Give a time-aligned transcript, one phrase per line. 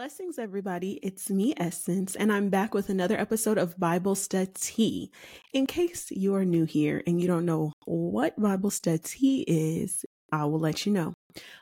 [0.00, 0.98] Blessings, everybody.
[1.02, 5.10] It's me, Essence, and I'm back with another episode of Bible StudTea.
[5.52, 10.46] In case you are new here and you don't know what Bible StudTea is, I
[10.46, 11.12] will let you know.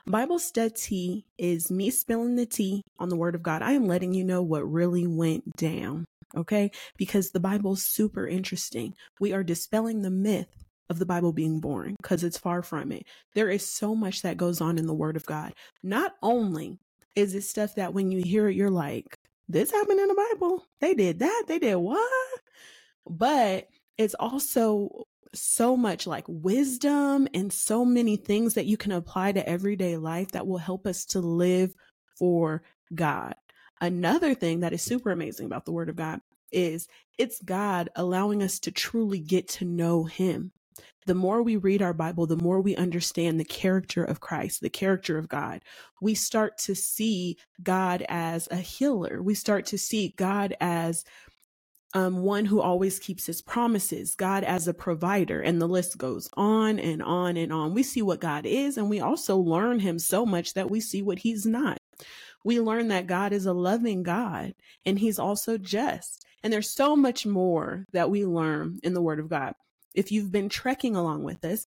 [0.07, 3.61] Bible StudTea is me spilling the tea on the Word of God.
[3.61, 6.05] I am letting you know what really went down,
[6.37, 6.71] okay?
[6.97, 8.95] Because the Bible's super interesting.
[9.19, 13.03] We are dispelling the myth of the Bible being boring because it's far from it.
[13.35, 15.55] There is so much that goes on in the Word of God.
[15.83, 16.79] Not only
[17.19, 19.19] is it stuff that when you hear it, you're like,
[19.49, 20.65] this happened in the Bible.
[20.81, 21.45] They did that.
[21.49, 22.41] They did what?
[23.11, 29.33] But it's also so much like wisdom and so many things that you can apply
[29.33, 31.75] to everyday life that will help us to live
[32.17, 32.63] for
[32.95, 33.35] God.
[33.81, 36.21] Another thing that is super amazing about the Word of God
[36.53, 36.87] is
[37.19, 40.53] it's God allowing us to truly get to know Him
[41.07, 44.71] the more we read our Bible, the more we understand the character of Christ, the
[44.71, 45.63] character of God.
[46.03, 49.23] We start to see God as a healer.
[49.23, 51.05] We start to see God as
[51.95, 56.29] um, one who always keeps his promises, God as a provider, and the list goes
[56.37, 57.75] on and on and on.
[57.75, 61.03] We see what God is, and we also learn him so much that we see
[61.03, 61.79] what he's not.
[62.45, 64.55] We learn that God is a loving God
[64.87, 66.25] and he's also just.
[66.43, 69.55] And there's so much more that we learn in the word of God.
[69.99, 71.67] If you've been trekking along with us,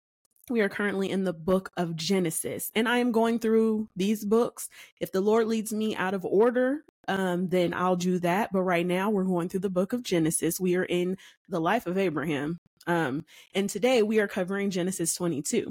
[0.49, 4.71] we are currently in the book of Genesis, and I am going through these books.
[4.99, 8.51] If the Lord leads me out of order, um, then I'll do that.
[8.51, 10.59] But right now, we're going through the book of Genesis.
[10.59, 11.19] We are in
[11.51, 12.57] the life of Abraham.
[12.87, 15.69] Um, and today we are covering Genesis 22.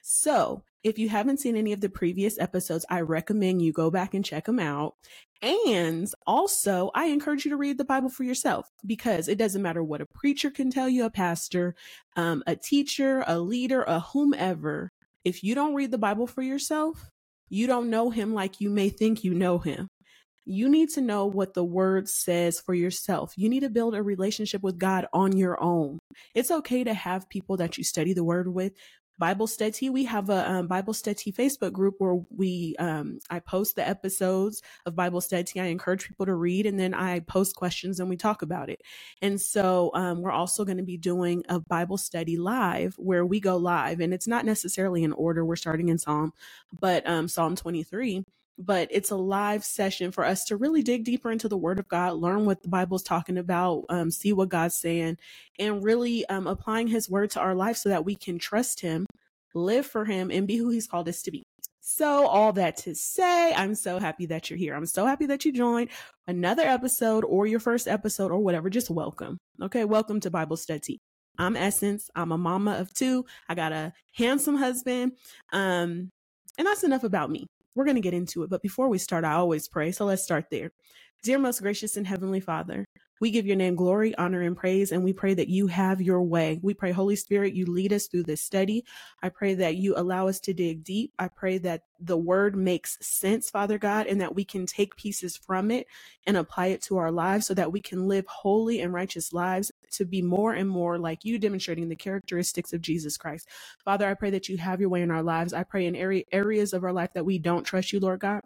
[0.00, 4.14] So if you haven't seen any of the previous episodes, I recommend you go back
[4.14, 4.94] and check them out.
[5.42, 9.82] And also, I encourage you to read the Bible for yourself because it doesn't matter
[9.82, 11.74] what a preacher can tell you, a pastor,
[12.14, 14.92] um, a teacher, a leader, a whomever.
[15.24, 17.10] If you don't read the Bible for yourself,
[17.48, 19.88] you don't know him like you may think you know him.
[20.44, 23.32] You need to know what the word says for yourself.
[23.36, 25.98] You need to build a relationship with God on your own.
[26.36, 28.72] It's okay to have people that you study the word with,
[29.18, 29.90] Bible StudTea.
[29.90, 34.62] We have a um, Bible StudTea Facebook group where we um, I post the episodes
[34.84, 35.62] of Bible StudTea.
[35.62, 38.82] I encourage people to read, and then I post questions and we talk about it.
[39.22, 43.40] And so um, we're also going to be doing a Bible study live where we
[43.40, 45.44] go live, and it's not necessarily in order.
[45.44, 46.32] We're starting in Psalm,
[46.78, 48.24] but um, Psalm 23
[48.58, 51.88] but it's a live session for us to really dig deeper into the word of
[51.88, 55.18] God, learn what the Bible's talking about, um, see what God's saying,
[55.58, 59.06] and really um, applying his word to our life so that we can trust him,
[59.54, 61.42] live for him, and be who he's called us to be.
[61.80, 64.74] So, all that to say, I'm so happy that you're here.
[64.74, 65.90] I'm so happy that you joined
[66.26, 68.68] another episode or your first episode or whatever.
[68.68, 69.38] Just welcome.
[69.62, 70.96] Okay, welcome to Bible StudTea.
[71.38, 72.10] I'm Essence.
[72.16, 73.24] I'm a mama of two.
[73.48, 75.12] I got a handsome husband.
[75.52, 76.10] Um,
[76.58, 77.46] and that's enough about me.
[77.76, 78.50] We're going to get into it.
[78.50, 79.92] But before we start, I always pray.
[79.92, 80.72] So let's start there.
[81.24, 82.86] Dear most gracious and heavenly Father,
[83.20, 86.22] we give your name glory, honor, and praise, and we pray that you have your
[86.22, 86.60] way.
[86.62, 88.84] We pray, Holy Spirit, you lead us through this study.
[89.22, 91.14] I pray that you allow us to dig deep.
[91.18, 95.36] I pray that the word makes sense, Father God, and that we can take pieces
[95.36, 95.88] from it
[96.26, 99.72] and apply it to our lives so that we can live holy and righteous lives
[99.96, 103.48] to be more and more like you, demonstrating the characteristics of Jesus Christ.
[103.84, 105.52] Father, I pray that you have your way in our lives.
[105.52, 108.42] I pray in area, areas of our life that we don't trust you, Lord God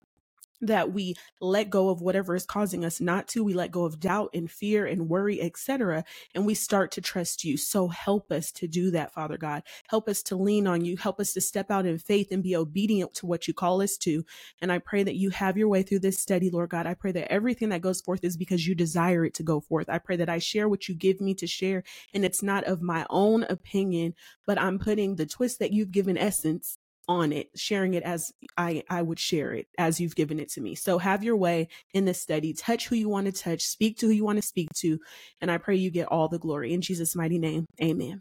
[0.60, 4.00] that we let go of whatever is causing us not to we let go of
[4.00, 6.04] doubt and fear and worry etc
[6.34, 7.56] and we start to trust you.
[7.56, 9.62] So help us to do that father god.
[9.88, 10.96] Help us to lean on you.
[10.96, 13.96] Help us to step out in faith and be obedient to what you call us
[13.98, 14.24] to.
[14.60, 16.86] And i pray that you have your way through this study lord god.
[16.86, 19.88] I pray that everything that goes forth is because you desire it to go forth.
[19.88, 21.82] I pray that i share what you give me to share
[22.14, 24.14] and it's not of my own opinion
[24.46, 26.78] but i'm putting the twist that you've given essence
[27.10, 30.60] on it, sharing it as I, I would share it as you've given it to
[30.60, 30.76] me.
[30.76, 32.52] So have your way in this study.
[32.52, 35.00] Touch who you want to touch, speak to who you want to speak to.
[35.40, 37.66] And I pray you get all the glory in Jesus' mighty name.
[37.82, 38.20] Amen.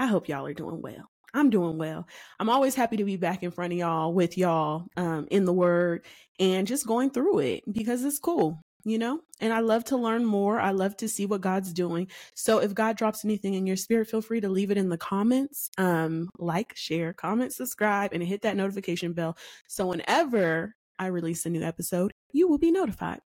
[0.00, 1.04] I hope y'all are doing well.
[1.32, 2.08] I'm doing well.
[2.40, 5.52] I'm always happy to be back in front of y'all with y'all um, in the
[5.52, 6.04] word
[6.40, 9.20] and just going through it because it's cool you know?
[9.40, 10.60] And I love to learn more.
[10.60, 12.08] I love to see what God's doing.
[12.34, 14.98] So if God drops anything in your spirit, feel free to leave it in the
[14.98, 15.70] comments.
[15.78, 19.36] Um, like, share, comment, subscribe, and hit that notification bell.
[19.66, 23.20] So whenever I release a new episode, you will be notified.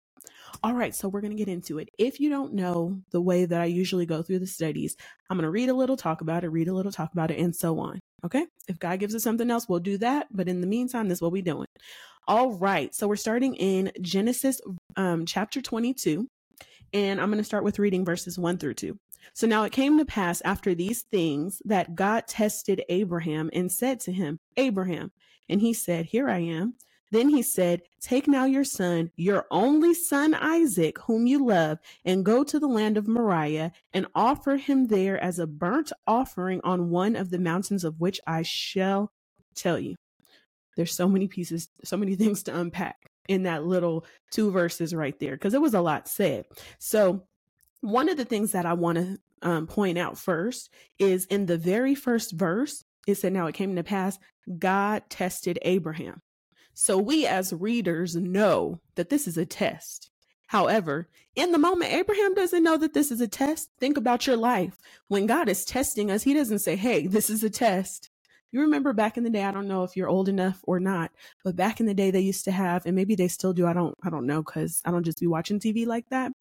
[0.63, 1.89] All right, so we're going to get into it.
[1.97, 4.95] If you don't know the way that I usually go through the studies,
[5.29, 7.39] I'm going to read a little, talk about it, read a little, talk about it,
[7.39, 7.99] and so on.
[8.25, 8.45] Okay?
[8.67, 10.27] If God gives us something else, we'll do that.
[10.31, 11.67] But in the meantime, this is what we're doing.
[12.27, 14.59] All right, so we're starting in Genesis
[14.97, 16.27] um, chapter 22,
[16.91, 18.99] and I'm going to start with reading verses 1 through 2.
[19.33, 24.01] So now it came to pass after these things that God tested Abraham and said
[24.01, 25.11] to him, Abraham,
[25.47, 26.73] and he said, Here I am.
[27.11, 32.25] Then he said, Take now your son, your only son Isaac, whom you love, and
[32.25, 36.89] go to the land of Moriah and offer him there as a burnt offering on
[36.89, 39.11] one of the mountains of which I shall
[39.55, 39.95] tell you.
[40.75, 45.17] There's so many pieces, so many things to unpack in that little two verses right
[45.19, 46.45] there, because it was a lot said.
[46.79, 47.23] So,
[47.81, 51.57] one of the things that I want to um, point out first is in the
[51.57, 54.17] very first verse, it said, Now it came to pass,
[54.57, 56.21] God tested Abraham.
[56.79, 60.11] So we as readers know that this is a test.
[60.45, 63.71] However, in the moment, Abraham doesn't know that this is a test.
[63.79, 64.77] Think about your life.
[65.07, 68.11] When God is testing us, he doesn't say, Hey, this is a test.
[68.51, 71.11] You remember back in the day, I don't know if you're old enough or not,
[71.43, 73.73] but back in the day they used to have, and maybe they still do, I
[73.73, 76.31] don't I don't know cuz I don't just be watching TV like that.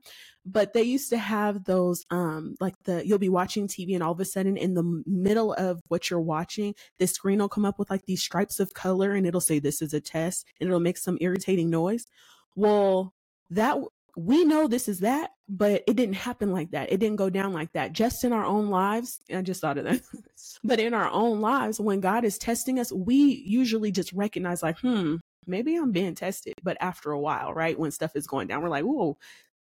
[0.45, 4.13] But they used to have those um like the you'll be watching TV and all
[4.13, 7.79] of a sudden in the middle of what you're watching, the screen will come up
[7.79, 10.81] with like these stripes of color and it'll say this is a test and it'll
[10.81, 12.07] make some irritating noise.
[12.55, 13.15] Well,
[13.51, 13.79] that
[14.17, 16.91] we know this is that, but it didn't happen like that.
[16.93, 17.93] It didn't go down like that.
[17.93, 20.01] Just in our own lives, I just thought of that.
[20.65, 23.17] but in our own lives, when God is testing us, we
[23.47, 25.17] usually just recognize, like, hmm,
[25.47, 26.55] maybe I'm being tested.
[26.63, 29.17] But after a while, right, when stuff is going down, we're like, whoa,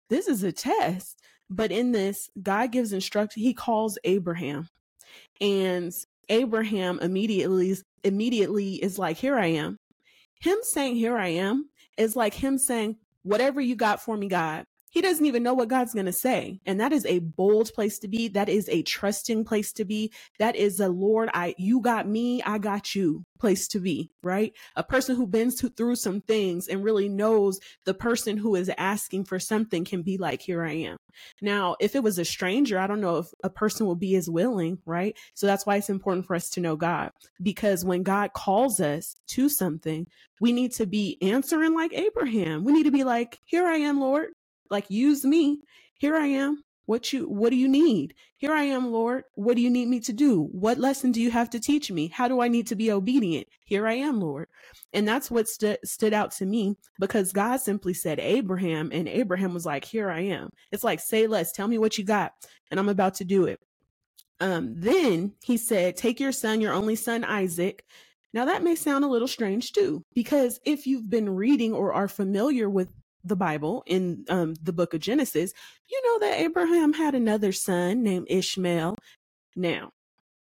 [0.08, 1.20] this is a test.
[1.50, 3.42] But in this, God gives instruction.
[3.42, 4.68] He calls Abraham,
[5.40, 5.92] and
[6.30, 9.76] Abraham immediately immediately is like, "Here I am."
[10.40, 14.64] Him saying, "Here I am," is like him saying, whatever you got for me, God.
[14.94, 16.60] He doesn't even know what God's going to say.
[16.64, 18.28] And that is a bold place to be.
[18.28, 20.12] That is a trusting place to be.
[20.38, 24.52] That is a Lord, I, you got me, I got you place to be, right?
[24.76, 29.24] A person who been through some things and really knows the person who is asking
[29.24, 30.96] for something can be like, here I am.
[31.42, 34.30] Now, if it was a stranger, I don't know if a person will be as
[34.30, 35.16] willing, right?
[35.34, 37.10] So that's why it's important for us to know God
[37.42, 40.06] because when God calls us to something,
[40.40, 42.64] we need to be answering like Abraham.
[42.64, 44.28] We need to be like, here I am, Lord.
[44.70, 45.60] Like use me.
[45.98, 46.62] Here I am.
[46.86, 48.14] What you what do you need?
[48.36, 49.24] Here I am, Lord.
[49.34, 50.48] What do you need me to do?
[50.52, 52.08] What lesson do you have to teach me?
[52.08, 53.46] How do I need to be obedient?
[53.64, 54.48] Here I am, Lord.
[54.92, 59.54] And that's what st- stood out to me because God simply said Abraham and Abraham
[59.54, 61.52] was like, "Here I am." It's like, "Say less.
[61.52, 62.32] Tell me what you got."
[62.70, 63.60] And I'm about to do it.
[64.40, 67.84] Um, then he said, Take your son, your only son, Isaac.
[68.32, 72.08] Now, that may sound a little strange too, because if you've been reading or are
[72.08, 72.92] familiar with
[73.24, 75.52] the Bible in um, the book of Genesis,
[75.88, 78.96] you know that Abraham had another son named Ishmael.
[79.56, 79.90] Now,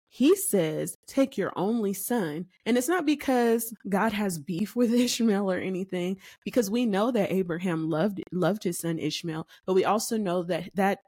[0.08, 2.46] he says, Take your only son.
[2.64, 7.32] And it's not because God has beef with Ishmael or anything, because we know that
[7.32, 11.00] Abraham loved loved his son Ishmael, but we also know that that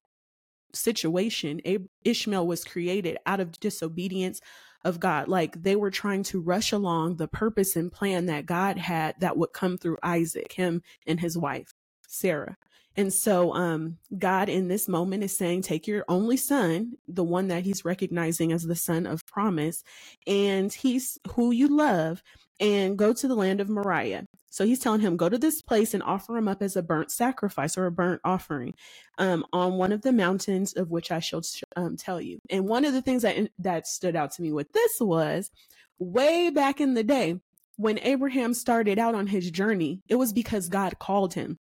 [0.73, 1.61] situation,
[2.03, 4.41] Ishmael was created out of disobedience
[4.83, 5.27] of God.
[5.27, 9.37] Like they were trying to rush along the purpose and plan that God had that
[9.37, 11.73] would come through Isaac, him and his wife,
[12.07, 12.57] Sarah.
[12.95, 17.47] And so um, God in this moment is saying, take your only son, the one
[17.49, 19.83] that he's recognizing as the son of promise,
[20.25, 22.23] and he's who you love,
[22.59, 24.25] and go to the land of Moriah.
[24.57, 27.11] So he's telling him, go to this place and offer him up as a burnt
[27.11, 28.73] sacrifice or a burnt offering
[29.19, 31.43] um, on one of the mountains of which I shall
[31.75, 32.39] um, tell you.
[32.49, 35.51] And one of the things that, that stood out to me with this was
[35.99, 37.39] way back in the day,
[37.75, 41.59] when Abraham started out on his journey, it was because God called him.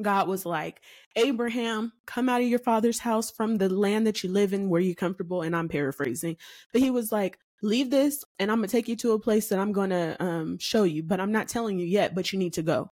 [0.00, 0.80] God was like,
[1.14, 4.80] Abraham, come out of your father's house from the land that you live in where
[4.80, 5.42] you're comfortable.
[5.42, 6.38] And I'm paraphrasing,
[6.72, 9.48] but he was like, leave this and I'm going to take you to a place
[9.48, 12.38] that I'm going to um, show you, but I'm not telling you yet, but you
[12.38, 12.90] need to go.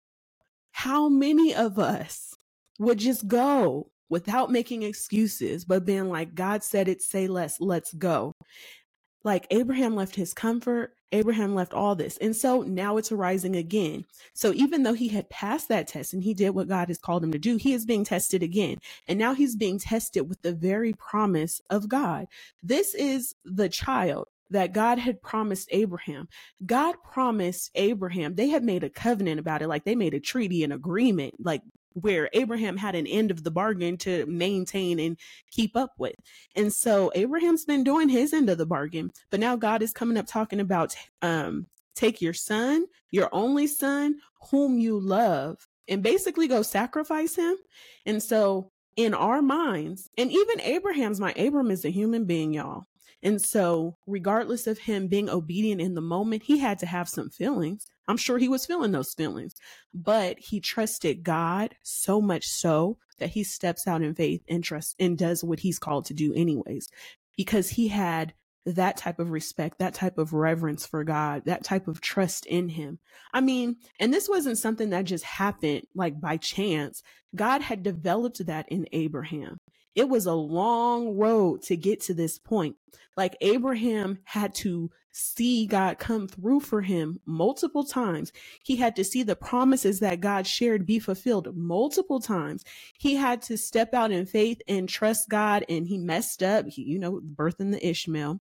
[0.71, 2.33] How many of us
[2.79, 7.93] would just go without making excuses, but being like, God said it, say less, let's
[7.93, 8.33] go.
[9.23, 12.17] Like Abraham left his comfort, Abraham left all this.
[12.17, 14.05] And so now it's arising again.
[14.33, 17.23] So even though he had passed that test and he did what God has called
[17.23, 18.79] him to do, he is being tested again.
[19.07, 22.27] And now he's being tested with the very promise of God.
[22.61, 26.27] This is the child that God had promised Abraham.
[26.65, 30.63] God promised Abraham, they had made a covenant about it, like they made a treaty,
[30.63, 31.61] an agreement, like
[31.93, 35.17] where Abraham had an end of the bargain to maintain and
[35.51, 36.15] keep up with.
[36.55, 40.17] And so Abraham's been doing his end of the bargain, but now God is coming
[40.17, 44.15] up talking about um take your son, your only son,
[44.49, 45.57] whom you love,
[45.87, 47.55] and basically go sacrifice him.
[48.05, 52.85] And so in our minds, and even Abraham's mind, Abram is a human being, y'all.
[53.23, 57.29] And so, regardless of him being obedient in the moment, he had to have some
[57.29, 57.87] feelings.
[58.07, 59.55] I'm sure he was feeling those feelings,
[59.93, 64.95] but he trusted God so much so that he steps out in faith and trust
[64.99, 66.89] and does what he's called to do anyways,
[67.37, 68.33] because he had
[68.65, 72.69] that type of respect, that type of reverence for God, that type of trust in
[72.69, 72.99] Him.
[73.33, 77.03] I mean, and this wasn't something that just happened like by chance.
[77.35, 79.57] God had developed that in Abraham.
[79.95, 82.77] It was a long road to get to this point.
[83.17, 88.31] Like Abraham had to see God come through for him multiple times.
[88.63, 92.63] He had to see the promises that God shared be fulfilled multiple times.
[92.97, 96.83] He had to step out in faith and trust God and he messed up, he,
[96.83, 98.39] you know, birth birthing the Ishmael.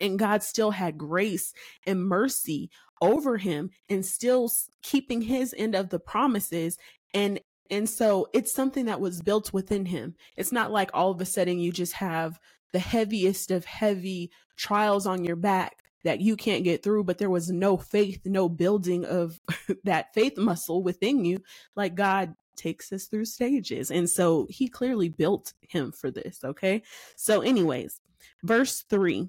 [0.00, 1.52] And God still had grace
[1.86, 2.70] and mercy
[3.02, 4.50] over him and still
[4.82, 6.78] keeping his end of the promises
[7.14, 10.14] and and so it's something that was built within him.
[10.36, 12.38] It's not like all of a sudden you just have
[12.72, 17.30] the heaviest of heavy trials on your back that you can't get through, but there
[17.30, 19.40] was no faith, no building of
[19.84, 21.42] that faith muscle within you.
[21.76, 23.90] Like God takes us through stages.
[23.90, 26.40] And so he clearly built him for this.
[26.44, 26.82] Okay.
[27.16, 28.00] So, anyways,
[28.42, 29.28] verse three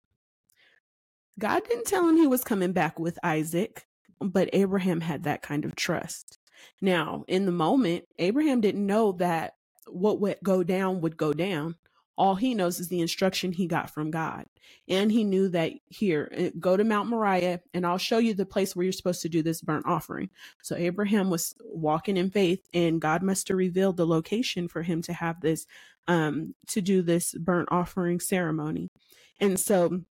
[1.41, 3.87] God didn't tell him he was coming back with Isaac,
[4.21, 6.37] but Abraham had that kind of trust.
[6.81, 9.55] Now, in the moment, Abraham didn't know that
[9.87, 11.75] what would go down would go down.
[12.15, 14.45] All he knows is the instruction he got from God.
[14.87, 18.45] And he knew that here, eh, go to Mount Moriah and I'll show you the
[18.45, 20.29] place where you're supposed to do this burnt offering.
[20.61, 25.01] So Abraham was walking in faith and God must have revealed the location for him
[25.03, 25.65] to have this,
[26.07, 28.91] um, to do this burnt offering ceremony.
[29.39, 30.01] And so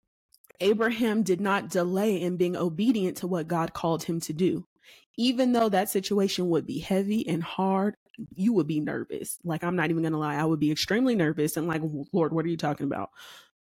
[0.60, 4.66] Abraham did not delay in being obedient to what God called him to do.
[5.16, 7.96] Even though that situation would be heavy and hard,
[8.34, 9.38] you would be nervous.
[9.44, 10.36] Like, I'm not even going to lie.
[10.36, 13.10] I would be extremely nervous and like, Lord, what are you talking about?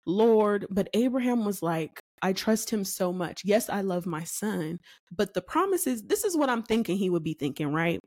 [0.07, 3.45] Lord, but Abraham was like, I trust him so much.
[3.45, 4.81] Yes, I love my son,
[5.15, 8.01] but the promises, this is what I'm thinking he would be thinking, right?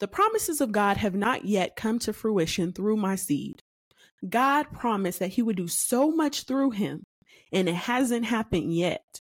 [0.00, 3.62] The promises of God have not yet come to fruition through my seed.
[4.28, 7.04] God promised that he would do so much through him
[7.52, 9.20] and it hasn't happened yet.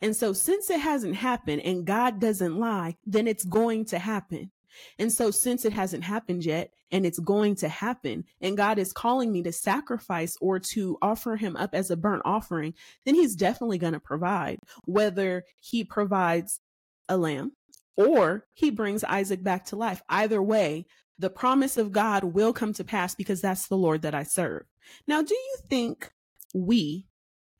[0.00, 4.50] And so since it hasn't happened and God doesn't lie, then it's going to happen.
[4.98, 8.92] And so since it hasn't happened yet and it's going to happen and God is
[8.92, 13.36] calling me to sacrifice or to offer him up as a burnt offering, then he's
[13.36, 16.60] definitely going to provide whether he provides
[17.08, 17.52] a lamb
[17.96, 20.02] or he brings Isaac back to life.
[20.08, 20.86] Either way,
[21.18, 24.64] the promise of God will come to pass because that's the Lord that I serve.
[25.06, 26.10] Now, do you think
[26.52, 27.06] we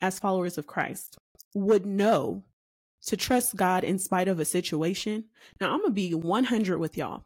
[0.04, 1.16] as followers of Christ
[1.54, 2.44] would know
[3.06, 5.24] to trust God in spite of a situation.
[5.60, 7.24] Now, I'm going to be 100 with y'all.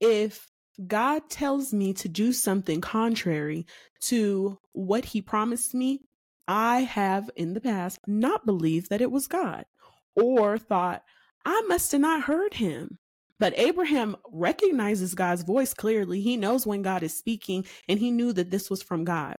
[0.00, 0.48] If
[0.86, 3.66] God tells me to do something contrary
[4.02, 6.02] to what he promised me,
[6.46, 9.64] I have in the past not believed that it was God
[10.14, 11.02] or thought,
[11.44, 12.98] I must have not heard him.
[13.40, 16.20] But Abraham recognizes God's voice clearly.
[16.20, 19.36] He knows when God is speaking, and he knew that this was from God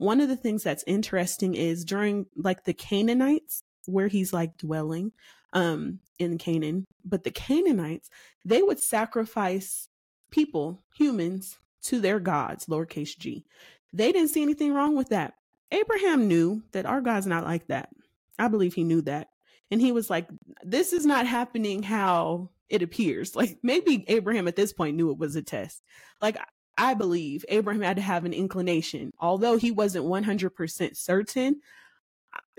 [0.00, 5.12] one of the things that's interesting is during like the Canaanites, where he's like dwelling
[5.52, 8.08] um in Canaan, but the Canaanites,
[8.44, 9.88] they would sacrifice
[10.30, 13.44] people, humans, to their gods, lowercase g.
[13.92, 15.34] They didn't see anything wrong with that.
[15.70, 17.90] Abraham knew that our God's not like that.
[18.38, 19.28] I believe he knew that.
[19.70, 20.28] And he was like,
[20.64, 23.36] this is not happening how it appears.
[23.40, 25.82] Like maybe Abraham at this point knew it was a test.
[26.22, 26.38] Like
[26.80, 29.12] I believe Abraham had to have an inclination.
[29.20, 31.60] Although he wasn't 100% certain,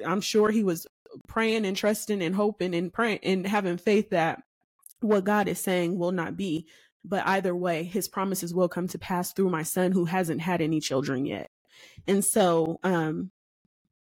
[0.06, 0.86] I'm sure he was
[1.28, 4.44] praying and trusting and hoping and praying and having faith that
[5.00, 6.68] what God is saying will not be.
[7.04, 10.62] But either way, his promises will come to pass through my son who hasn't had
[10.62, 11.50] any children yet.
[12.08, 13.32] And so, um,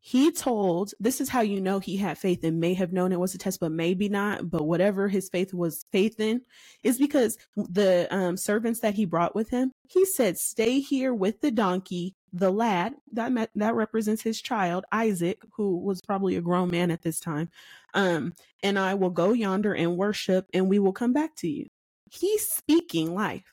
[0.08, 3.20] he told this is how you know he had faith and may have known it
[3.20, 6.42] was a test but maybe not but whatever his faith was faith in
[6.82, 11.42] is because the um, servants that he brought with him he said stay here with
[11.42, 16.42] the donkey the lad that met, that represents his child isaac who was probably a
[16.42, 17.50] grown man at this time
[17.94, 18.34] um,
[18.64, 21.68] and i will go yonder and worship and we will come back to you.
[22.10, 23.44] He's speaking life.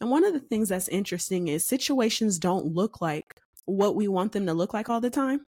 [0.00, 4.32] And one of the things that's interesting is situations don't look like what we want
[4.32, 5.44] them to look like all the time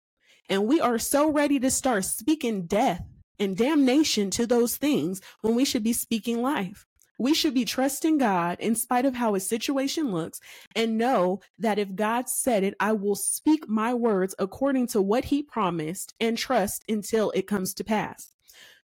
[0.48, 3.04] and we are so ready to start speaking death
[3.38, 6.86] and damnation to those things when we should be speaking life.
[7.18, 10.40] We should be trusting God in spite of how his situation looks
[10.76, 15.26] and know that if God said it, I will speak my words according to what
[15.26, 18.34] he promised and trust until it comes to pass.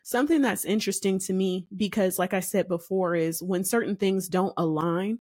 [0.04, 4.54] Something that's interesting to me because like I said before is when certain things don't
[4.56, 5.18] align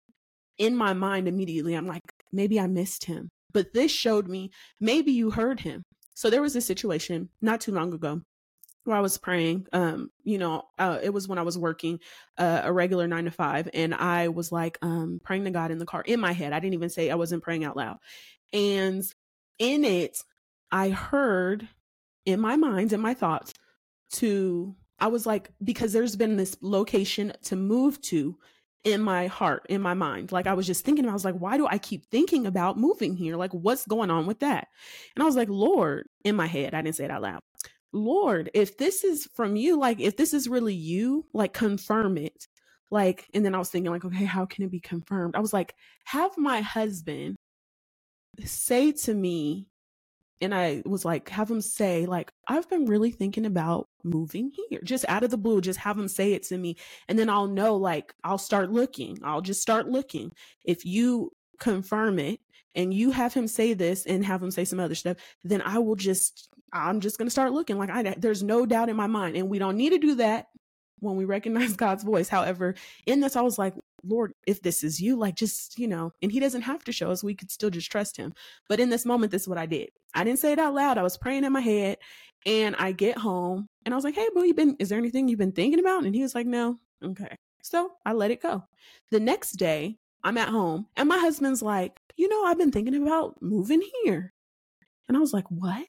[0.58, 3.28] in my mind immediately I'm like maybe I missed him.
[3.52, 5.82] But this showed me maybe you heard him.
[6.20, 8.20] So there was a situation not too long ago
[8.84, 9.66] where I was praying.
[9.72, 11.98] Um, you know, uh, it was when I was working
[12.36, 15.78] uh, a regular nine to five, and I was like um, praying to God in
[15.78, 16.52] the car in my head.
[16.52, 18.00] I didn't even say I wasn't praying out loud.
[18.52, 19.02] And
[19.58, 20.22] in it,
[20.70, 21.66] I heard
[22.26, 23.54] in my mind, in my thoughts,
[24.16, 28.36] to I was like, because there's been this location to move to
[28.84, 30.32] in my heart, in my mind.
[30.32, 33.16] Like I was just thinking, I was like, why do I keep thinking about moving
[33.16, 33.36] here?
[33.36, 34.68] Like, what's going on with that?
[35.14, 37.40] And I was like, Lord, in my head, I didn't say it out loud.
[37.92, 42.46] Lord, if this is from you, like if this is really you, like confirm it.
[42.90, 45.36] Like, and then I was thinking, like, okay, how can it be confirmed?
[45.36, 45.74] I was like,
[46.06, 47.36] have my husband
[48.44, 49.68] say to me,
[50.40, 54.80] and I was like, have him say, like, I've been really thinking about moving here,
[54.82, 56.76] just out of the blue, just have him say it to me.
[57.08, 59.18] And then I'll know, like, I'll start looking.
[59.22, 60.32] I'll just start looking.
[60.64, 62.40] If you confirm it
[62.74, 65.78] and you have him say this and have him say some other stuff, then I
[65.78, 69.08] will just I'm just going to start looking like I there's no doubt in my
[69.08, 70.46] mind and we don't need to do that
[71.00, 72.28] when we recognize God's voice.
[72.28, 72.74] However,
[73.06, 76.32] in this I was like, Lord, if this is you, like just, you know, and
[76.32, 78.32] he doesn't have to show us, we could still just trust him.
[78.68, 79.90] But in this moment, this is what I did.
[80.14, 80.98] I didn't say it out loud.
[80.98, 81.98] I was praying in my head
[82.46, 85.28] and I get home and I was like, Hey, boo, you been, is there anything
[85.28, 86.04] you've been thinking about?
[86.04, 86.78] And he was like, No.
[87.04, 87.36] Okay.
[87.62, 88.64] So I let it go.
[89.10, 92.94] The next day, I'm at home and my husband's like, You know, I've been thinking
[93.06, 94.32] about moving here.
[95.08, 95.88] And I was like, What?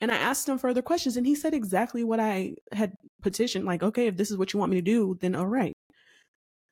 [0.00, 3.66] And I asked him further questions and he said exactly what I had petitioned.
[3.66, 5.74] Like, okay, if this is what you want me to do, then all right.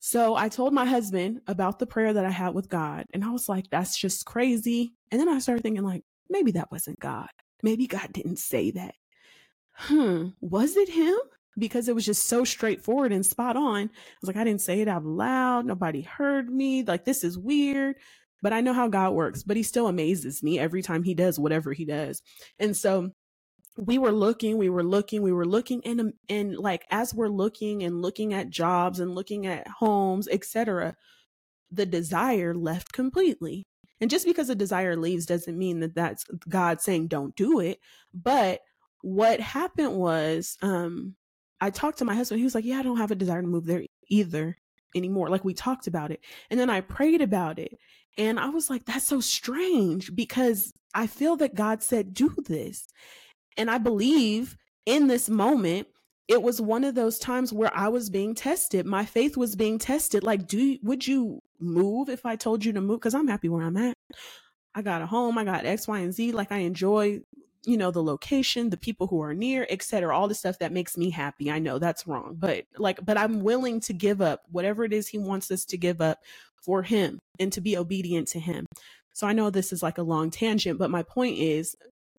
[0.00, 3.04] So I told my husband about the prayer that I had with God.
[3.12, 4.94] And I was like, that's just crazy.
[5.10, 7.28] And then I started thinking, like, maybe that wasn't God.
[7.62, 8.94] Maybe God didn't say that.
[9.72, 11.18] Hmm, was it him?
[11.58, 13.86] Because it was just so straightforward and spot on.
[13.86, 15.66] I was like, I didn't say it out loud.
[15.66, 16.84] Nobody heard me.
[16.84, 17.96] Like, this is weird
[18.42, 21.38] but I know how God works, but he still amazes me every time he does
[21.38, 22.22] whatever he does.
[22.58, 23.10] And so
[23.78, 27.84] we were looking, we were looking, we were looking and and like as we're looking
[27.84, 30.96] and looking at jobs and looking at homes, etc.,
[31.70, 33.64] the desire left completely.
[34.00, 37.78] And just because a desire leaves doesn't mean that that's God saying don't do it,
[38.12, 38.60] but
[39.02, 41.14] what happened was um
[41.60, 42.40] I talked to my husband.
[42.40, 44.56] He was like, "Yeah, I don't have a desire to move there either
[44.96, 46.20] anymore." Like we talked about it.
[46.50, 47.78] And then I prayed about it.
[48.16, 52.88] And I was like, "That's so strange because I feel that God said do this."
[53.58, 55.88] And I believe in this moment,
[56.28, 58.86] it was one of those times where I was being tested.
[58.86, 60.22] My faith was being tested.
[60.22, 63.00] Like, do would you move if I told you to move?
[63.00, 63.94] Because I'm happy where I'm at.
[64.74, 66.32] I got a home, I got X, Y, and Z.
[66.32, 67.20] Like I enjoy,
[67.64, 70.16] you know, the location, the people who are near, etc.
[70.16, 71.50] All the stuff that makes me happy.
[71.50, 75.08] I know that's wrong, but like, but I'm willing to give up whatever it is
[75.08, 76.18] he wants us to give up
[76.62, 78.66] for him and to be obedient to him.
[79.14, 81.74] So I know this is like a long tangent, but my point is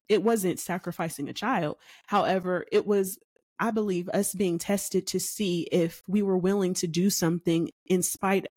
[0.09, 1.77] it wasn't sacrificing a child.
[2.07, 3.19] However, it was,
[3.59, 8.01] I believe, us being tested to see if we were willing to do something in
[8.01, 8.47] spite,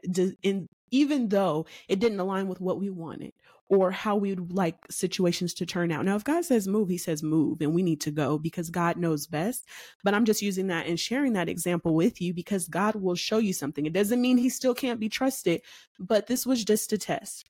[0.42, 3.32] in even though it didn't align with what we wanted
[3.68, 6.04] or how we would like situations to turn out.
[6.04, 8.98] Now, if God says move, he says move and we need to go because God
[8.98, 9.66] knows best.
[10.04, 13.38] But I'm just using that and sharing that example with you because God will show
[13.38, 13.86] you something.
[13.86, 15.62] It doesn't mean he still can't be trusted,
[15.98, 17.48] but this was just a test.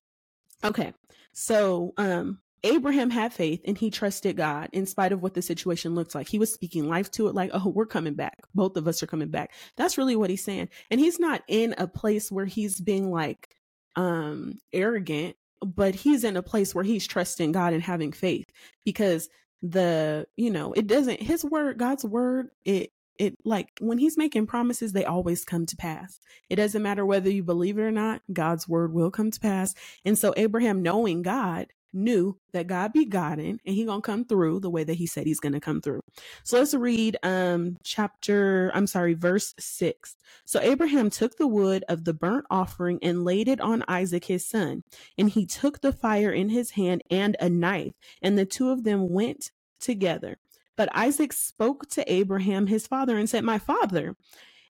[0.62, 0.92] Okay.
[1.32, 5.94] So, um, Abraham had faith and he trusted God in spite of what the situation
[5.94, 6.28] looks like.
[6.28, 8.38] He was speaking life to it, like, oh, we're coming back.
[8.54, 9.52] Both of us are coming back.
[9.76, 10.68] That's really what he's saying.
[10.90, 13.48] And he's not in a place where he's being like
[13.96, 18.46] um arrogant, but he's in a place where he's trusting God and having faith
[18.84, 19.28] because
[19.60, 24.46] the, you know, it doesn't his word, God's word, it it like when he's making
[24.46, 28.22] promises they always come to pass it doesn't matter whether you believe it or not
[28.32, 33.04] god's word will come to pass and so abraham knowing god knew that God be
[33.04, 36.00] Godin and he gonna come through the way that he said he's gonna come through.
[36.44, 40.16] So let's read um chapter, I'm sorry, verse six.
[40.44, 44.48] So Abraham took the wood of the burnt offering and laid it on Isaac his
[44.48, 44.82] son,
[45.18, 48.84] and he took the fire in his hand and a knife, and the two of
[48.84, 49.50] them went
[49.80, 50.38] together.
[50.76, 54.16] But Isaac spoke to Abraham his father and said, My father.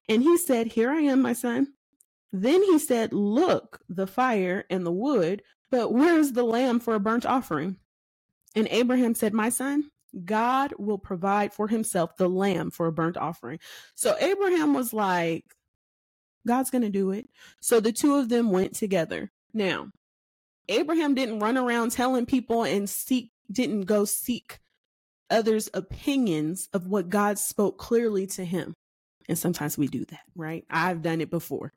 [0.08, 1.68] And he said, Here I am, my son.
[2.32, 6.94] Then he said, Look, the fire and the wood, but where is the lamb for
[6.94, 7.78] a burnt offering?
[8.54, 9.90] And Abraham said, My son,
[10.24, 13.58] God will provide for himself the lamb for a burnt offering.
[13.94, 15.44] So Abraham was like,
[16.46, 17.28] God's going to do it.
[17.60, 19.32] So the two of them went together.
[19.54, 19.88] Now,
[20.68, 24.58] Abraham didn't run around telling people and seek, didn't go seek
[25.30, 28.74] others' opinions of what God spoke clearly to him.
[29.28, 30.64] And sometimes we do that, right?
[30.68, 31.72] I've done it before.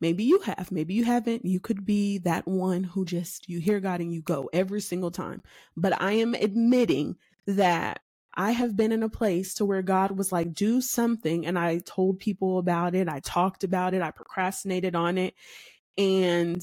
[0.00, 1.44] Maybe you have, maybe you haven't.
[1.44, 5.10] You could be that one who just, you hear God and you go every single
[5.10, 5.42] time.
[5.76, 8.00] But I am admitting that
[8.34, 11.46] I have been in a place to where God was like, do something.
[11.46, 13.08] And I told people about it.
[13.08, 14.02] I talked about it.
[14.02, 15.34] I procrastinated on it.
[15.98, 16.62] And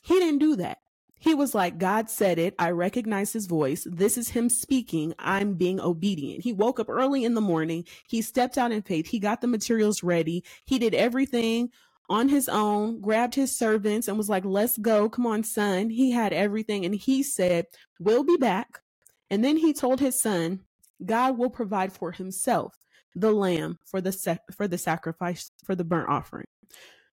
[0.00, 0.78] he didn't do that.
[1.18, 2.54] He was like, God said it.
[2.58, 3.86] I recognize his voice.
[3.90, 5.14] This is him speaking.
[5.18, 6.44] I'm being obedient.
[6.44, 7.84] He woke up early in the morning.
[8.08, 9.06] He stepped out in faith.
[9.06, 10.44] He got the materials ready.
[10.64, 11.70] He did everything
[12.12, 15.08] on his own, grabbed his servants and was like, let's go.
[15.08, 15.88] Come on, son.
[15.88, 16.84] He had everything.
[16.84, 17.66] And he said,
[17.98, 18.82] we'll be back.
[19.30, 20.60] And then he told his son,
[21.04, 22.76] God will provide for himself
[23.14, 26.46] the lamb for the for the sacrifice for the burnt offering.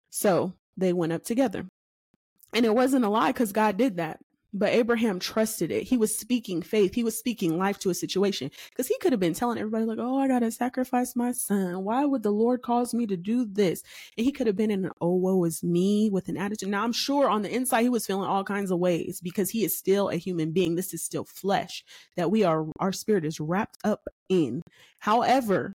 [0.09, 1.65] So they went up together.
[2.53, 4.19] And it wasn't a lie because God did that.
[4.51, 5.83] But Abraham trusted it.
[5.83, 6.95] He was speaking faith.
[6.95, 9.99] He was speaking life to a situation because he could have been telling everybody, like,
[9.99, 11.83] oh, I got to sacrifice my son.
[11.83, 13.83] Why would the Lord cause me to do this?
[14.17, 16.69] And he could have been in an, oh, woe is me with an attitude.
[16.69, 19.63] Now, I'm sure on the inside, he was feeling all kinds of ways because he
[19.63, 20.75] is still a human being.
[20.75, 21.83] This is still flesh
[22.17, 24.63] that we are, our spirit is wrapped up in.
[24.97, 25.73] However,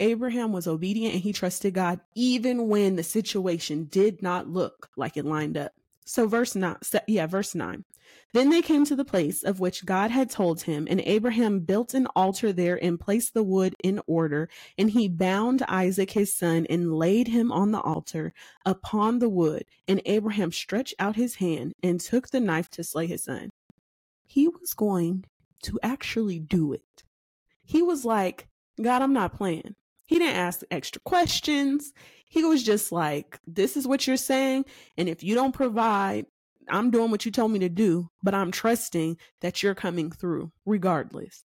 [0.00, 5.16] Abraham was obedient and he trusted God even when the situation did not look like
[5.16, 5.72] it lined up.
[6.08, 7.84] So verse 9 yeah, verse 9.
[8.32, 11.92] Then they came to the place of which God had told him, and Abraham built
[11.92, 16.66] an altar there and placed the wood in order, and he bound Isaac his son
[16.70, 18.32] and laid him on the altar
[18.64, 23.06] upon the wood, and Abraham stretched out his hand and took the knife to slay
[23.06, 23.50] his son.
[24.24, 25.26] He was going
[25.64, 27.04] to actually do it.
[27.64, 28.48] He was like,
[28.80, 29.74] God, I'm not playing.
[30.06, 31.92] He didn't ask extra questions.
[32.28, 34.66] He was just like, this is what you're saying.
[34.98, 36.26] And if you don't provide,
[36.68, 40.52] I'm doing what you told me to do, but I'm trusting that you're coming through
[40.66, 41.44] regardless.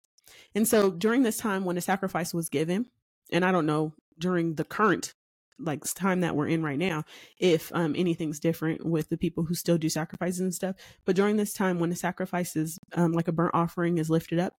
[0.55, 2.87] And so during this time when the sacrifice was given,
[3.33, 5.15] and I don't know during the current
[5.61, 7.05] like time that we're in right now
[7.39, 11.37] if um anything's different with the people who still do sacrifices and stuff but during
[11.37, 14.55] this time when the sacrifices um like a burnt offering is lifted up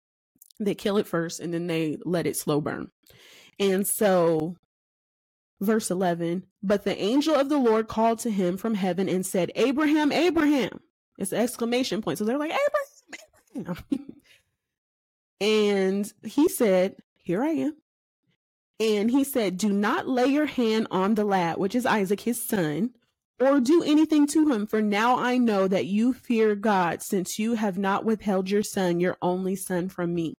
[0.60, 2.88] they kill it first and then they let it slow burn
[3.58, 4.56] and so,
[5.60, 9.52] verse 11, but the angel of the Lord called to him from heaven and said,
[9.54, 10.80] Abraham, Abraham.
[11.18, 12.18] It's an exclamation point.
[12.18, 14.14] So they're like, Abraham, Abraham.
[15.40, 17.76] and he said, Here I am.
[18.80, 22.44] And he said, Do not lay your hand on the lad, which is Isaac, his
[22.44, 22.90] son,
[23.40, 27.54] or do anything to him, for now I know that you fear God, since you
[27.54, 30.34] have not withheld your son, your only son, from me.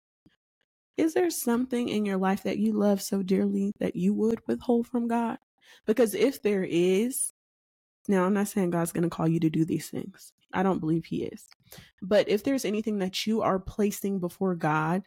[0.97, 4.87] Is there something in your life that you love so dearly that you would withhold
[4.87, 5.37] from God?
[5.85, 7.33] Because if there is,
[8.07, 10.31] now I'm not saying God's going to call you to do these things.
[10.53, 11.47] I don't believe He is.
[12.01, 15.03] But if there's anything that you are placing before God,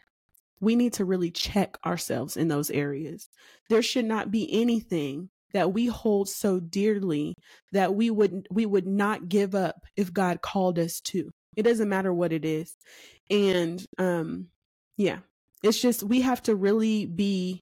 [0.59, 3.29] we need to really check ourselves in those areas.
[3.69, 7.35] There should not be anything that we hold so dearly
[7.71, 11.31] that we would we would not give up if God called us to.
[11.55, 12.75] It doesn't matter what it is.
[13.29, 14.47] And um
[14.97, 15.19] yeah,
[15.63, 17.61] it's just we have to really be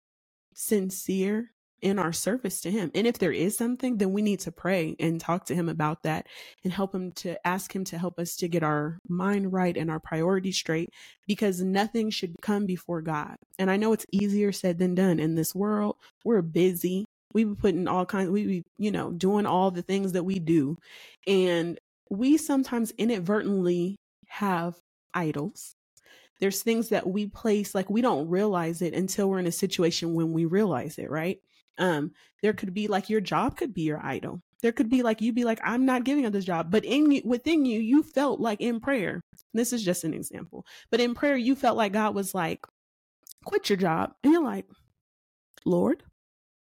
[0.53, 2.91] sincere in our service to him.
[2.95, 6.03] And if there is something, then we need to pray and talk to him about
[6.03, 6.25] that
[6.63, 9.91] and help him to ask him to help us to get our mind right and
[9.91, 10.89] our priorities straight
[11.27, 13.35] because nothing should come before God.
[13.59, 15.97] And I know it's easier said than done in this world.
[16.25, 17.05] We're busy.
[17.33, 20.39] We be putting all kinds, we be, you know, doing all the things that we
[20.39, 20.77] do.
[21.27, 21.77] And
[22.09, 24.75] we sometimes inadvertently have
[25.13, 25.75] idols
[26.39, 30.13] there's things that we place like we don't realize it until we're in a situation
[30.13, 31.39] when we realize it right?
[31.77, 32.11] Um
[32.43, 34.41] there could be like your job could be your idol.
[34.61, 37.21] There could be like you be like i'm not giving up this job but in
[37.23, 39.21] within you you felt like in prayer
[39.53, 42.65] this is just an example but in prayer you felt like god was like
[43.45, 44.65] quit your job and you're like
[45.63, 46.03] lord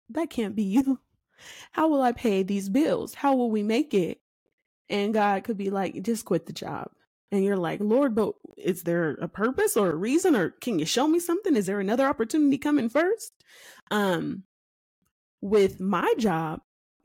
[0.09, 0.99] that can't be you.
[1.71, 3.13] How will i pay these bills?
[3.13, 4.21] How will we make it?
[4.89, 6.91] And god could be like just quit the job
[7.33, 10.85] and you're like, Lord, but is there a purpose or a reason or can you
[10.85, 11.55] show me something?
[11.55, 13.33] Is there another opportunity coming first?
[13.89, 14.43] Um,
[15.41, 16.61] with my job,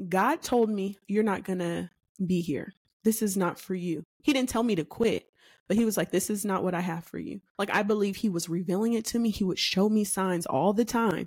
[0.06, 1.88] God told me, You're not going to
[2.24, 2.74] be here.
[3.04, 4.04] This is not for you.
[4.22, 5.24] He didn't tell me to quit,
[5.66, 7.40] but he was like, This is not what I have for you.
[7.58, 9.30] Like, I believe he was revealing it to me.
[9.30, 11.24] He would show me signs all the time.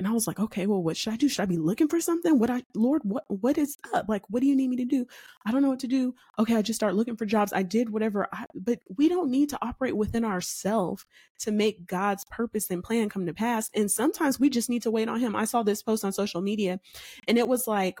[0.00, 1.28] And I was like, okay, well, what should I do?
[1.28, 2.38] Should I be looking for something?
[2.38, 4.08] What I, Lord, what, what is up?
[4.08, 5.04] Like, what do you need me to do?
[5.44, 6.14] I don't know what to do.
[6.38, 6.56] Okay.
[6.56, 7.52] I just start looking for jobs.
[7.52, 11.04] I did whatever, I, but we don't need to operate within ourselves
[11.40, 13.68] to make God's purpose and plan come to pass.
[13.74, 15.36] And sometimes we just need to wait on him.
[15.36, 16.80] I saw this post on social media
[17.28, 18.00] and it was like,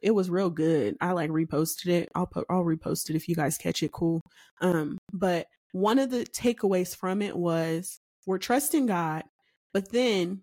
[0.00, 0.96] it was real good.
[1.00, 2.10] I like reposted it.
[2.14, 3.90] I'll put, I'll repost it if you guys catch it.
[3.90, 4.20] Cool.
[4.60, 9.24] Um, but one of the takeaways from it was we're trusting God,
[9.74, 10.42] but then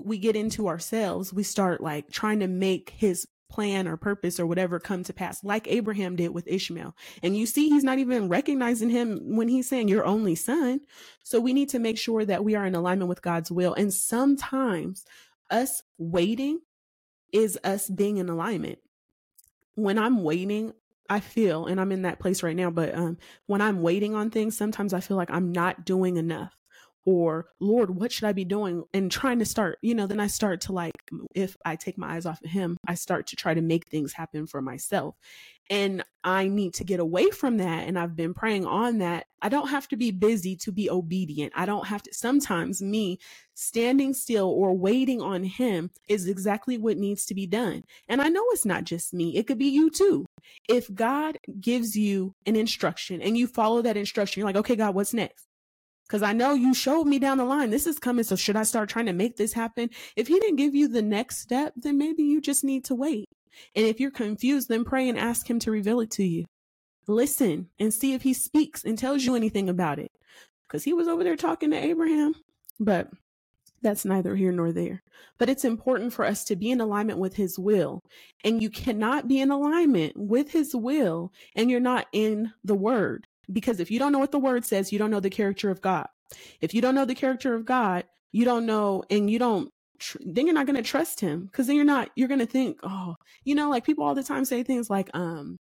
[0.00, 4.46] we get into ourselves, we start like trying to make his plan or purpose or
[4.46, 6.96] whatever come to pass, like Abraham did with Ishmael.
[7.22, 10.80] And you see, he's not even recognizing him when he's saying your only son.
[11.22, 13.74] So we need to make sure that we are in alignment with God's will.
[13.74, 15.04] And sometimes
[15.50, 16.60] us waiting
[17.30, 18.78] is us being in alignment.
[19.74, 20.72] When I'm waiting,
[21.10, 24.30] I feel, and I'm in that place right now, but um, when I'm waiting on
[24.30, 26.56] things, sometimes I feel like I'm not doing enough
[27.04, 28.84] or lord what should i be doing?
[28.94, 30.92] and trying to start you know then i start to like
[31.34, 34.12] if i take my eyes off of him i start to try to make things
[34.12, 35.16] happen for myself.
[35.70, 39.26] And i need to get away from that and i've been praying on that.
[39.40, 41.52] I don't have to be busy to be obedient.
[41.56, 43.18] I don't have to sometimes me
[43.54, 47.82] standing still or waiting on him is exactly what needs to be done.
[48.08, 49.36] And i know it's not just me.
[49.36, 50.26] It could be you too.
[50.68, 54.94] If god gives you an instruction and you follow that instruction you're like okay god
[54.94, 55.46] what's next
[56.06, 58.24] because I know you showed me down the line this is coming.
[58.24, 59.90] So should I start trying to make this happen?
[60.16, 63.28] If he didn't give you the next step, then maybe you just need to wait.
[63.74, 66.44] And if you're confused, then pray and ask him to reveal it to you.
[67.06, 70.12] Listen and see if he speaks and tells you anything about it.
[70.66, 72.34] Because he was over there talking to Abraham.
[72.80, 73.08] But
[73.82, 75.02] that's neither here nor there.
[75.38, 78.00] But it's important for us to be in alignment with his will.
[78.44, 83.26] And you cannot be in alignment with his will and you're not in the word.
[83.52, 85.80] Because if you don't know what the word says, you don't know the character of
[85.80, 86.08] God.
[86.60, 90.18] If you don't know the character of God, you don't know, and you don't, tr-
[90.24, 91.48] then you're not going to trust him.
[91.52, 94.22] Cause then you're not, you're going to think, oh, you know, like people all the
[94.24, 95.58] time say things like, um,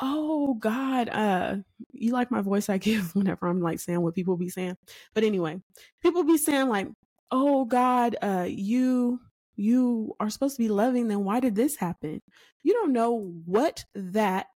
[0.00, 1.56] oh God, uh,
[1.92, 4.76] you like my voice I give whenever I'm like saying what people be saying.
[5.14, 5.60] But anyway,
[6.02, 6.88] people be saying like,
[7.30, 9.20] oh God, uh, you,
[9.56, 12.20] you are supposed to be loving, then why did this happen?
[12.62, 14.46] You don't know what that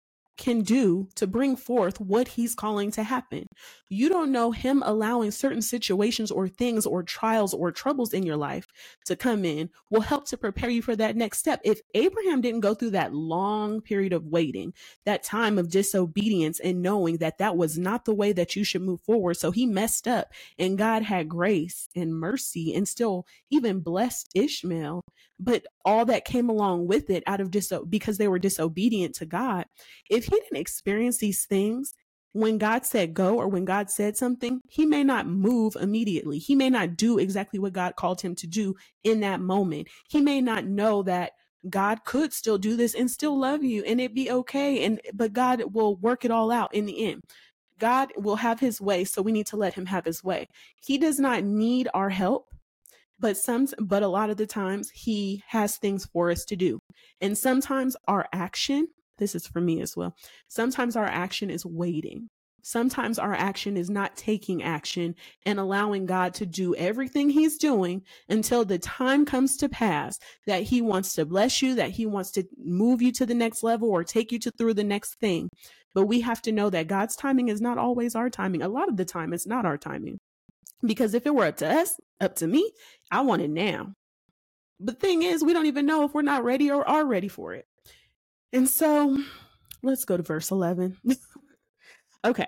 [0.43, 3.47] can do to bring forth what he's calling to happen.
[3.89, 8.37] You don't know him allowing certain situations or things or trials or troubles in your
[8.37, 8.67] life
[9.07, 11.61] to come in will help to prepare you for that next step.
[11.65, 14.73] If Abraham didn't go through that long period of waiting,
[15.05, 18.83] that time of disobedience and knowing that that was not the way that you should
[18.83, 23.81] move forward, so he messed up and God had grace and mercy and still even
[23.81, 25.03] blessed Ishmael,
[25.39, 29.27] but all that came along with it out of dis because they were disobedient to
[29.27, 29.67] God.
[30.09, 31.95] If he didn't experience these things,
[32.33, 36.39] when God said go or when God said something, he may not move immediately.
[36.39, 39.89] He may not do exactly what God called him to do in that moment.
[40.09, 41.33] He may not know that
[41.69, 44.85] God could still do this and still love you and it be okay.
[44.85, 47.23] And, but God will work it all out in the end.
[47.79, 49.05] God will have his way.
[49.05, 50.47] So we need to let him have his way.
[50.85, 52.47] He does not need our help
[53.23, 56.81] but some but a lot of the times he has things for us to do
[57.21, 58.89] and sometimes our action
[59.23, 60.17] this is for me as well.
[60.49, 62.29] Sometimes our action is waiting.
[62.65, 65.15] Sometimes our action is not taking action
[65.47, 70.65] and allowing god to do everything he's doing until the time comes to pass that
[70.65, 73.89] he wants to bless you that he wants to move you to the next level
[73.91, 75.49] or take you to through the next thing.
[75.95, 78.63] But we have to know that god's timing is not always our timing.
[78.63, 80.19] A lot of the time it's not our timing.
[80.85, 82.73] Because if it were up to us, up to me,
[83.11, 83.93] I want it now.
[84.81, 87.55] But thing is, we don't even know if we're not ready or are ready for
[87.55, 87.67] it.
[88.53, 89.17] And so
[89.83, 90.99] let's go to verse 11.
[92.25, 92.47] okay.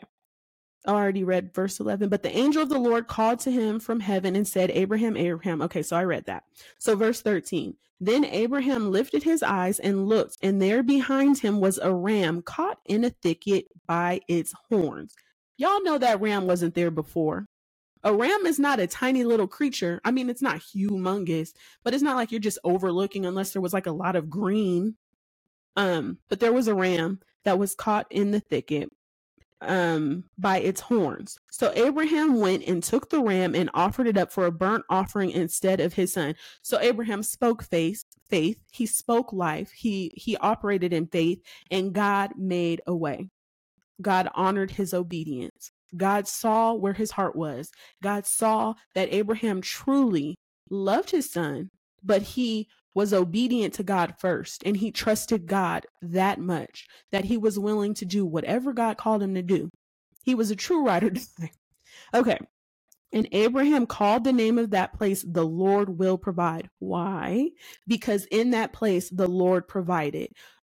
[0.86, 4.00] I already read verse 11, but the angel of the Lord called to him from
[4.00, 5.62] heaven and said, Abraham, Abraham.
[5.62, 6.44] Okay, so I read that.
[6.78, 7.74] So verse 13.
[8.00, 12.78] Then Abraham lifted his eyes and looked, and there behind him was a ram caught
[12.84, 15.14] in a thicket by its horns.
[15.56, 17.46] Y'all know that ram wasn't there before.
[18.02, 20.00] A ram is not a tiny little creature.
[20.04, 23.72] I mean, it's not humongous, but it's not like you're just overlooking unless there was
[23.72, 24.96] like a lot of green.
[25.76, 28.90] Um, but there was a ram that was caught in the thicket
[29.60, 31.38] um by its horns.
[31.50, 35.30] So Abraham went and took the ram and offered it up for a burnt offering
[35.30, 36.34] instead of his son.
[36.62, 42.32] So Abraham spoke faith, faith, he spoke life, he he operated in faith and God
[42.37, 43.28] made a way.
[44.02, 45.70] God honored his obedience.
[45.96, 47.70] God saw where his heart was.
[48.02, 50.34] God saw that Abraham truly
[50.68, 51.70] loved his son,
[52.04, 57.36] but he was obedient to God first and he trusted God that much that he
[57.36, 59.68] was willing to do whatever God called him to do.
[60.22, 61.12] He was a true rider.
[62.14, 62.38] okay.
[63.12, 66.68] And Abraham called the name of that place, the Lord will provide.
[66.80, 67.50] Why?
[67.86, 70.30] Because in that place, the Lord provided.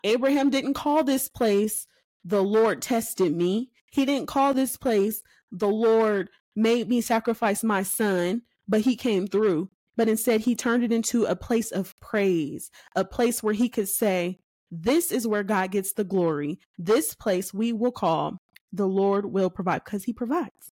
[0.04, 1.86] Abraham didn't call this place,
[2.24, 3.70] the Lord tested me.
[3.90, 9.26] He didn't call this place, the Lord made me sacrifice my son, but he came
[9.26, 9.70] through.
[9.96, 13.88] But instead, he turned it into a place of praise, a place where he could
[13.88, 14.38] say,
[14.70, 16.58] This is where God gets the glory.
[16.78, 18.40] This place we will call
[18.72, 20.72] the Lord will provide because he provides.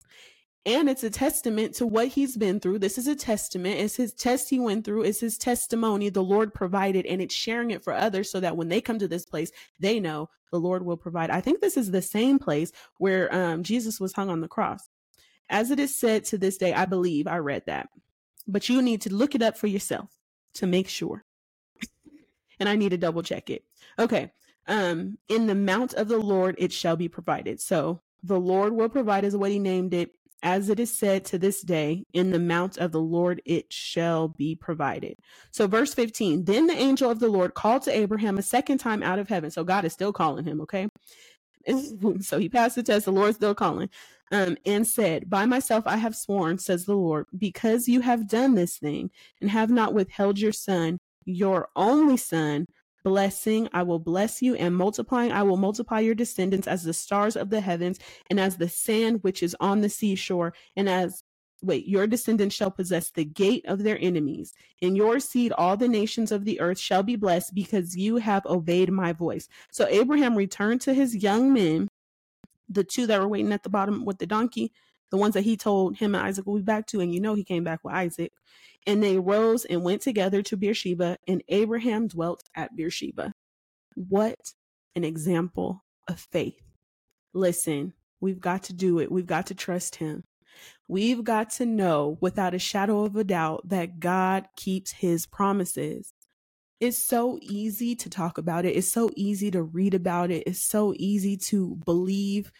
[0.67, 2.79] And it's a testament to what he's been through.
[2.79, 3.79] This is a testament.
[3.79, 5.03] It's his test he went through.
[5.03, 8.67] It's his testimony the Lord provided, and it's sharing it for others so that when
[8.67, 9.49] they come to this place,
[9.79, 11.29] they know the Lord will provide.
[11.29, 14.89] I think this is the same place where um, Jesus was hung on the cross.
[15.49, 17.87] As it is said to this day, I believe I read that,
[18.47, 20.11] but you need to look it up for yourself
[20.55, 21.23] to make sure.
[22.59, 23.65] and I need to double check it.
[23.99, 24.31] Okay.
[24.69, 27.61] Um, in the mount of the Lord, it shall be provided.
[27.61, 30.11] So the Lord will provide is what he named it
[30.43, 34.29] as it is said to this day, in the mount of the Lord it shall
[34.29, 35.17] be provided.
[35.51, 39.03] So, verse 15 Then the angel of the Lord called to Abraham a second time
[39.03, 39.51] out of heaven.
[39.51, 40.89] So, God is still calling him, okay?
[42.21, 43.05] so, he passed the test.
[43.05, 43.89] The Lord's still calling.
[44.31, 48.55] Um, and said, By myself I have sworn, says the Lord, because you have done
[48.55, 49.09] this thing
[49.39, 52.65] and have not withheld your son, your only son,
[53.07, 57.37] blessing I will bless you, and multiplying I will multiply your descendants as the stars
[57.37, 61.23] of the heavens, and as the sand which is on the seashore, and as
[61.61, 64.53] wait, your descendants shall possess the gate of their enemies.
[64.81, 68.45] In your seed, all the nations of the earth shall be blessed because you have
[68.45, 69.47] obeyed my voice.
[69.71, 71.87] So Abraham returned to his young men,
[72.69, 74.73] the two that were waiting at the bottom with the donkey,
[75.11, 76.99] the ones that he told him and Isaac will be back to.
[76.99, 78.33] And you know, he came back with Isaac.
[78.85, 83.33] And they rose and went together to Beersheba, and Abraham dwelt at Beersheba.
[83.95, 84.53] What
[84.95, 86.61] an example of faith.
[87.33, 89.11] Listen, we've got to do it.
[89.11, 90.23] We've got to trust him.
[90.87, 96.13] We've got to know without a shadow of a doubt that God keeps his promises.
[96.79, 98.75] It's so easy to talk about it.
[98.75, 100.43] It's so easy to read about it.
[100.45, 102.51] It's so easy to believe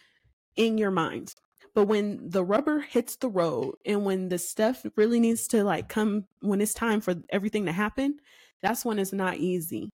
[0.56, 1.34] in your mind.
[1.74, 5.88] But when the rubber hits the road and when the stuff really needs to like
[5.88, 8.16] come, when it's time for everything to happen,
[8.60, 9.90] that's when it's not easy.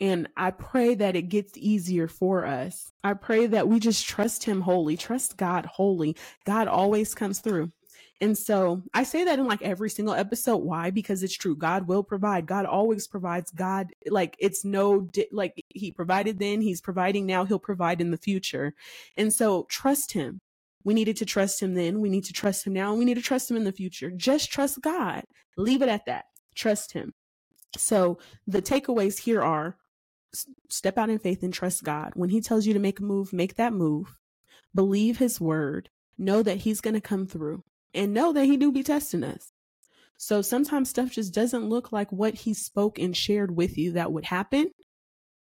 [0.00, 2.90] And I pray that it gets easier for us.
[3.04, 6.16] I pray that we just trust Him wholly, trust God wholly.
[6.44, 7.70] God always comes through.
[8.20, 10.58] And so I say that in like every single episode.
[10.58, 10.90] Why?
[10.90, 11.56] Because it's true.
[11.56, 12.46] God will provide.
[12.46, 13.50] God always provides.
[13.50, 18.18] God, like, it's no, like, He provided then, He's providing now, He'll provide in the
[18.18, 18.74] future.
[19.16, 20.40] And so trust Him.
[20.84, 22.00] We needed to trust him then.
[22.00, 22.90] We need to trust him now.
[22.90, 24.10] And we need to trust him in the future.
[24.10, 25.24] Just trust God.
[25.56, 26.26] Leave it at that.
[26.54, 27.12] Trust him.
[27.76, 29.76] So the takeaways here are
[30.68, 32.12] step out in faith and trust God.
[32.14, 34.16] When he tells you to make a move, make that move.
[34.74, 35.90] Believe his word.
[36.16, 39.52] Know that he's going to come through and know that he do be testing us.
[40.16, 44.12] So sometimes stuff just doesn't look like what he spoke and shared with you that
[44.12, 44.70] would happen.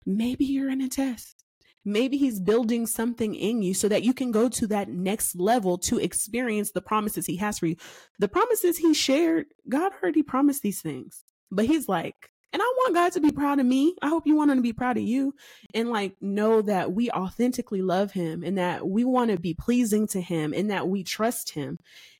[0.04, 1.44] Maybe you're in a test.
[1.84, 5.78] Maybe he's building something in you so that you can go to that next level
[5.78, 7.76] to experience the promises he has for you.
[8.18, 11.24] The promises he shared, God heard he promised these things.
[11.50, 13.94] But he's like, and I want God to be proud of me.
[14.02, 15.34] I hope you want him to be proud of you
[15.74, 20.06] and like know that we authentically love him and that we want to be pleasing
[20.08, 21.78] to him and that we trust him.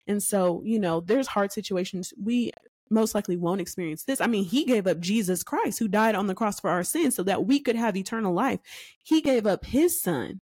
[0.08, 2.12] And so, you know, there's hard situations.
[2.20, 2.52] We
[2.90, 4.20] most likely won't experience this.
[4.20, 7.14] I mean, he gave up Jesus Christ, who died on the cross for our sins
[7.14, 8.60] so that we could have eternal life.
[9.02, 10.40] He gave up his son.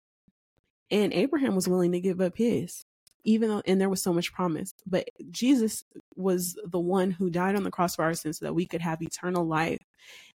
[0.90, 2.85] And Abraham was willing to give up his,
[3.25, 4.73] even though, and there was so much promise.
[4.87, 5.85] But Jesus
[6.16, 8.81] was the one who died on the cross for our sins so that we could
[8.81, 9.83] have eternal life.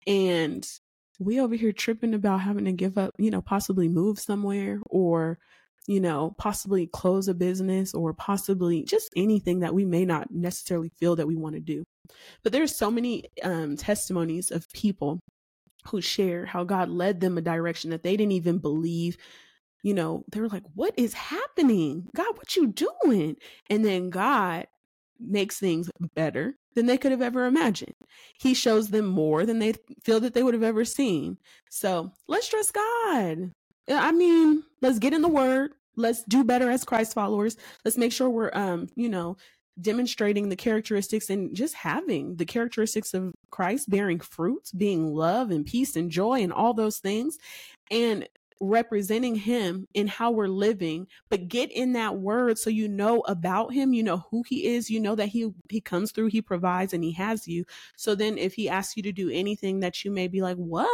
[0.06, 0.68] And
[1.20, 5.38] we over here tripping about having to give up, you know, possibly move somewhere or
[5.92, 10.90] you know, possibly close a business or possibly just anything that we may not necessarily
[10.98, 11.84] feel that we want to do.
[12.44, 15.20] But there's so many um, testimonies of people
[15.88, 19.18] who share how God led them a direction that they didn't even believe.
[19.84, 22.38] You know, they were like, "What is happening, God?
[22.38, 23.36] What you doing?"
[23.70, 24.68] And then God
[25.20, 27.96] makes things better than they could have ever imagined.
[28.40, 29.74] He shows them more than they
[30.06, 31.38] feel that they would have ever seen.
[31.70, 33.52] So let's trust God.
[33.90, 35.72] I mean, let's get in the word.
[35.96, 37.58] Let's do better as Christ followers.
[37.84, 39.38] Let's make sure we're, um, you know,
[39.80, 45.66] demonstrating the characteristics and just having the characteristics of Christ, bearing fruit, being love and
[45.66, 47.38] peace and joy and all those things,
[47.90, 48.28] and
[48.60, 51.08] representing Him in how we're living.
[51.30, 54.90] But get in that word so you know about Him, you know who He is,
[54.90, 57.66] you know that He He comes through, He provides, and He has you.
[57.96, 60.90] So then, if He asks you to do anything that you may be like, what?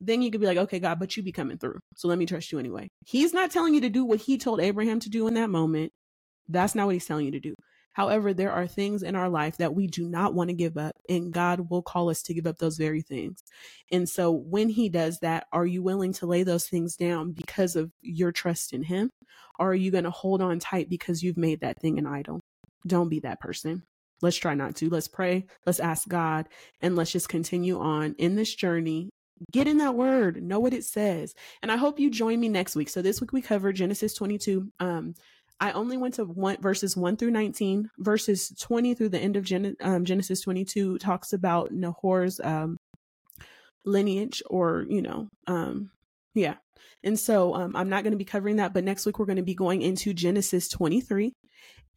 [0.00, 1.78] Then you could be like, okay, God, but you be coming through.
[1.96, 2.88] So let me trust you anyway.
[3.06, 5.92] He's not telling you to do what he told Abraham to do in that moment.
[6.48, 7.54] That's not what he's telling you to do.
[7.94, 10.94] However, there are things in our life that we do not want to give up,
[11.08, 13.42] and God will call us to give up those very things.
[13.90, 17.74] And so, when He does that, are you willing to lay those things down because
[17.74, 19.10] of your trust in Him?
[19.58, 22.40] Or are you going to hold on tight because you've made that thing an idol?
[22.86, 23.82] Don't be that person.
[24.22, 24.88] Let's try not to.
[24.90, 25.46] Let's pray.
[25.66, 26.48] Let's ask God
[26.80, 29.10] and let's just continue on in this journey.
[29.52, 31.34] Get in that word, know what it says.
[31.62, 32.88] And I hope you join me next week.
[32.88, 34.70] So this week we covered Genesis 22.
[34.80, 35.14] Um,
[35.60, 37.90] I only went to one verses 1 through 19.
[37.98, 42.76] Verses 20 through the end of Gen- um, Genesis 22 talks about Nahor's um,
[43.84, 45.90] lineage or, you know, um,
[46.34, 46.54] yeah.
[47.02, 49.36] And so um, I'm not going to be covering that, but next week we're going
[49.36, 51.32] to be going into Genesis 23.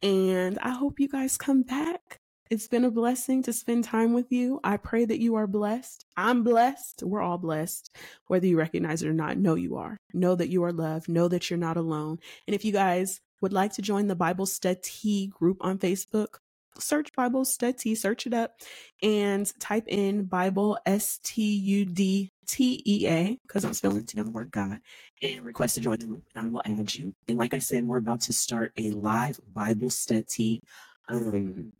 [0.02, 2.18] And I hope you guys come back.
[2.52, 4.60] It's been a blessing to spend time with you.
[4.62, 6.04] I pray that you are blessed.
[6.18, 7.02] I'm blessed.
[7.02, 7.96] We're all blessed.
[8.26, 9.96] Whether you recognize it or not, know you are.
[10.12, 11.08] Know that you are loved.
[11.08, 12.18] Know that you're not alone.
[12.46, 16.40] And if you guys would like to join the Bible StudTea group on Facebook,
[16.78, 18.60] search Bible StudTea, search it up,
[19.02, 24.26] and type in Bible S T U D T E A, because I'm spelling together
[24.26, 24.78] the word God,
[25.22, 27.14] and request to join the group, and I will add you.
[27.28, 30.60] And like I said, we're about to start a live Bible study.
[31.08, 31.72] Um,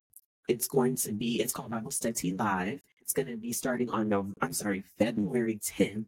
[0.47, 2.81] it's going to be, it's called Bible StudTea Live.
[3.01, 6.05] It's going to be starting on, no, I'm sorry, February 10th.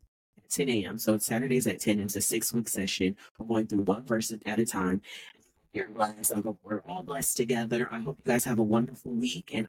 [0.49, 0.97] 10 a.m.
[0.97, 1.99] So it's Saturdays at 10.
[1.99, 3.15] It's a six week session.
[3.37, 5.01] We're going through one verse at a time.
[5.73, 6.33] You're blessed.
[6.33, 7.89] I hope we're all blessed together.
[7.91, 9.63] I hope you guys have a wonderful week, and